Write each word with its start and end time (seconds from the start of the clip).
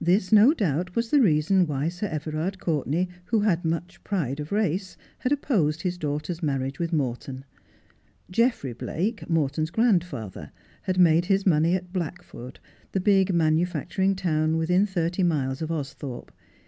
This 0.00 0.30
no 0.30 0.54
doubt 0.54 0.94
was 0.94 1.10
the 1.10 1.20
reason 1.20 1.66
why 1.66 1.88
Sir 1.88 2.06
Everard 2.06 2.60
Courtenay, 2.60 3.08
who 3.24 3.40
had 3.40 3.64
much 3.64 4.00
pride 4.04 4.38
of 4.38 4.52
race, 4.52 4.96
had 5.18 5.32
opposed 5.32 5.82
his 5.82 5.98
daughter's 5.98 6.44
marriage 6.44 6.78
with 6.78 6.92
Morton. 6.92 7.44
Geoffrey 8.30 8.72
Blake, 8.72 9.28
Morton's 9.28 9.70
grandfather, 9.72 10.52
had 10.82 10.96
made 10.96 11.24
his 11.24 11.44
money 11.44 11.74
at 11.74 11.92
Blackford, 11.92 12.60
the 12.92 13.00
big 13.00 13.34
manufacturing 13.34 14.14
town 14.14 14.56
within 14.58 14.86
thirty 14.86 15.24
miles 15.24 15.60
of 15.60 15.70
Austhorpe. 15.72 16.30